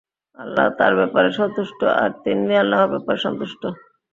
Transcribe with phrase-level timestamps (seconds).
[0.39, 3.61] আল্লাহ তাঁর ব্যাপারে সন্তুষ্ট আর তিনিও আল্লাহর ব্যাপারে সন্তুষ্ট।